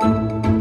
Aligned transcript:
Música 0.00 0.59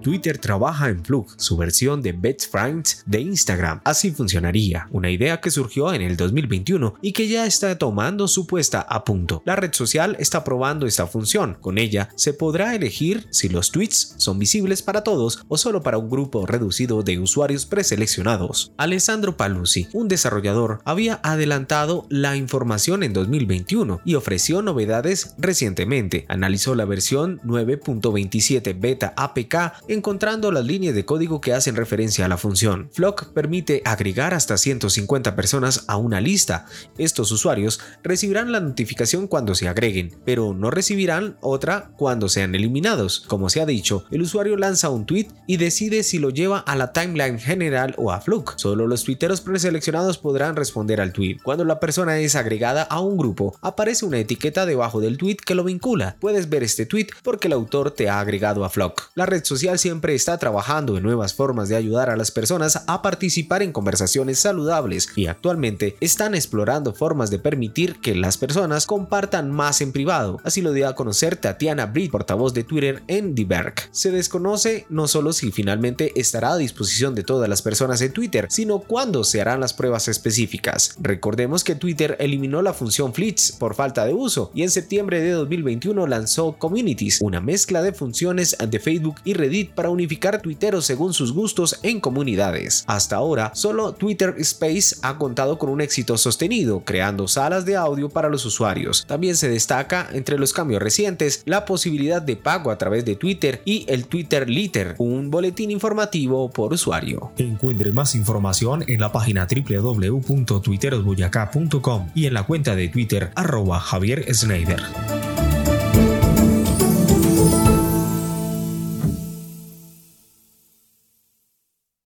Twitter 0.00 0.38
trabaja 0.38 0.88
en 0.88 1.04
Flug, 1.04 1.26
su 1.36 1.56
versión 1.56 2.02
de 2.02 2.12
Best 2.12 2.50
Friends 2.50 3.02
de 3.06 3.20
Instagram. 3.20 3.80
Así 3.84 4.10
funcionaría, 4.10 4.88
una 4.90 5.10
idea 5.10 5.40
que 5.40 5.50
surgió 5.50 5.92
en 5.92 6.02
el 6.02 6.16
2021 6.16 6.94
y 7.02 7.12
que 7.12 7.28
ya 7.28 7.46
está 7.46 7.76
tomando 7.78 8.28
su 8.28 8.46
puesta 8.46 8.80
a 8.80 9.04
punto. 9.04 9.42
La 9.44 9.56
red 9.56 9.72
social 9.72 10.16
está 10.18 10.44
probando 10.44 10.86
esta 10.86 11.06
función. 11.06 11.56
Con 11.60 11.78
ella 11.78 12.08
se 12.16 12.32
podrá 12.32 12.74
elegir 12.74 13.26
si 13.30 13.48
los 13.48 13.70
tweets 13.70 14.14
son 14.18 14.38
visibles 14.38 14.82
para 14.82 15.02
todos 15.02 15.44
o 15.48 15.56
solo 15.56 15.82
para 15.82 15.98
un 15.98 16.10
grupo 16.10 16.46
reducido 16.46 17.02
de 17.02 17.18
usuarios 17.18 17.66
preseleccionados. 17.66 18.72
Alessandro 18.76 19.36
Paluzzi, 19.36 19.88
un 19.92 20.08
desarrollador, 20.08 20.80
había 20.84 21.20
adelantado 21.22 22.06
la 22.08 22.36
información 22.36 23.02
en 23.02 23.12
2021 23.12 24.00
y 24.04 24.14
ofreció 24.14 24.62
novedades 24.62 25.34
recientemente. 25.38 26.24
Analizó 26.28 26.74
la 26.74 26.84
versión 26.84 27.40
9.27 27.44 28.78
beta 28.78 29.12
APK 29.16 29.82
encontrando 29.92 30.52
las 30.52 30.64
líneas 30.64 30.94
de 30.94 31.04
código 31.04 31.40
que 31.40 31.52
hacen 31.52 31.76
referencia 31.76 32.24
a 32.24 32.28
la 32.28 32.36
función. 32.36 32.88
Flock 32.92 33.32
permite 33.32 33.82
agregar 33.84 34.34
hasta 34.34 34.56
150 34.56 35.34
personas 35.34 35.84
a 35.88 35.96
una 35.96 36.20
lista. 36.20 36.66
Estos 36.96 37.32
usuarios 37.32 37.80
recibirán 38.02 38.52
la 38.52 38.60
notificación 38.60 39.26
cuando 39.26 39.54
se 39.54 39.68
agreguen, 39.68 40.16
pero 40.24 40.54
no 40.54 40.70
recibirán 40.70 41.36
otra 41.40 41.90
cuando 41.96 42.28
sean 42.28 42.54
eliminados. 42.54 43.20
Como 43.20 43.50
se 43.50 43.60
ha 43.60 43.66
dicho, 43.66 44.04
el 44.10 44.22
usuario 44.22 44.56
lanza 44.56 44.90
un 44.90 45.06
tweet 45.06 45.28
y 45.46 45.56
decide 45.56 46.02
si 46.02 46.18
lo 46.18 46.30
lleva 46.30 46.58
a 46.60 46.76
la 46.76 46.92
timeline 46.92 47.38
general 47.38 47.94
o 47.98 48.12
a 48.12 48.20
Flock. 48.20 48.54
Solo 48.56 48.86
los 48.86 49.04
tuiteros 49.04 49.40
preseleccionados 49.40 50.18
podrán 50.18 50.54
responder 50.54 51.00
al 51.00 51.12
tweet. 51.12 51.38
Cuando 51.42 51.64
la 51.64 51.80
persona 51.80 52.18
es 52.20 52.36
agregada 52.36 52.82
a 52.82 53.00
un 53.00 53.16
grupo, 53.16 53.56
aparece 53.60 54.04
una 54.04 54.18
etiqueta 54.18 54.66
debajo 54.66 55.00
del 55.00 55.18
tweet 55.18 55.38
que 55.44 55.56
lo 55.56 55.64
vincula. 55.64 56.16
Puedes 56.20 56.48
ver 56.48 56.62
este 56.62 56.86
tweet 56.86 57.08
porque 57.24 57.48
el 57.48 57.54
autor 57.54 57.90
te 57.90 58.08
ha 58.08 58.20
agregado 58.20 58.64
a 58.64 58.70
Flock. 58.70 59.10
La 59.14 59.26
red 59.26 59.44
social 59.44 59.79
siempre 59.80 60.14
está 60.14 60.38
trabajando 60.38 60.96
en 60.96 61.02
nuevas 61.02 61.34
formas 61.34 61.68
de 61.68 61.76
ayudar 61.76 62.10
a 62.10 62.16
las 62.16 62.30
personas 62.30 62.84
a 62.86 63.02
participar 63.02 63.62
en 63.62 63.72
conversaciones 63.72 64.38
saludables 64.38 65.08
y 65.16 65.26
actualmente 65.26 65.96
están 66.00 66.34
explorando 66.34 66.92
formas 66.92 67.30
de 67.30 67.38
permitir 67.38 68.00
que 68.00 68.14
las 68.14 68.36
personas 68.36 68.86
compartan 68.86 69.50
más 69.50 69.80
en 69.80 69.92
privado. 69.92 70.38
Así 70.44 70.60
lo 70.60 70.72
dio 70.72 70.88
a 70.88 70.94
conocer 70.94 71.36
Tatiana 71.36 71.86
Britt, 71.86 72.10
portavoz 72.10 72.54
de 72.54 72.64
Twitter 72.64 73.02
en 73.08 73.34
Diverg. 73.34 73.74
Se 73.90 74.10
desconoce 74.10 74.86
no 74.88 75.08
solo 75.08 75.32
si 75.32 75.50
finalmente 75.50 76.12
estará 76.20 76.52
a 76.52 76.56
disposición 76.56 77.14
de 77.14 77.24
todas 77.24 77.48
las 77.48 77.62
personas 77.62 78.00
en 78.02 78.12
Twitter, 78.12 78.46
sino 78.50 78.80
cuándo 78.80 79.24
se 79.24 79.40
harán 79.40 79.60
las 79.60 79.72
pruebas 79.72 80.08
específicas. 80.08 80.96
Recordemos 81.00 81.64
que 81.64 81.74
Twitter 81.74 82.16
eliminó 82.20 82.62
la 82.62 82.74
función 82.74 83.14
Fleets 83.14 83.52
por 83.52 83.74
falta 83.74 84.04
de 84.04 84.12
uso 84.12 84.50
y 84.54 84.62
en 84.62 84.70
septiembre 84.70 85.20
de 85.20 85.30
2021 85.30 86.06
lanzó 86.06 86.56
Communities, 86.58 87.20
una 87.20 87.40
mezcla 87.40 87.82
de 87.82 87.92
funciones 87.92 88.56
de 88.58 88.78
Facebook 88.78 89.16
y 89.24 89.34
Reddit 89.34 89.69
para 89.74 89.90
unificar 89.90 90.40
tuiteros 90.40 90.86
según 90.86 91.12
sus 91.14 91.32
gustos 91.32 91.78
en 91.82 92.00
comunidades. 92.00 92.84
Hasta 92.86 93.16
ahora, 93.16 93.50
solo 93.54 93.92
Twitter 93.92 94.34
Space 94.38 94.96
ha 95.02 95.18
contado 95.18 95.58
con 95.58 95.68
un 95.70 95.80
éxito 95.80 96.16
sostenido, 96.18 96.82
creando 96.84 97.28
salas 97.28 97.64
de 97.64 97.76
audio 97.76 98.08
para 98.08 98.28
los 98.28 98.44
usuarios. 98.44 99.04
También 99.06 99.36
se 99.36 99.48
destaca 99.48 100.08
entre 100.12 100.38
los 100.38 100.52
cambios 100.52 100.82
recientes 100.82 101.42
la 101.46 101.64
posibilidad 101.64 102.22
de 102.22 102.36
pago 102.36 102.70
a 102.70 102.78
través 102.78 103.04
de 103.04 103.16
Twitter 103.16 103.62
y 103.64 103.84
el 103.88 104.06
Twitter 104.06 104.48
Liter, 104.48 104.94
un 104.98 105.30
boletín 105.30 105.70
informativo 105.70 106.50
por 106.50 106.72
usuario. 106.72 107.32
Encuentre 107.36 107.92
más 107.92 108.14
información 108.14 108.84
en 108.88 109.00
la 109.00 109.12
página 109.12 109.46
www.twitterosboyacá.com 109.46 112.10
y 112.14 112.26
en 112.26 112.34
la 112.34 112.44
cuenta 112.44 112.74
de 112.74 112.88
Twitter 112.88 113.30
arroba. 113.34 113.82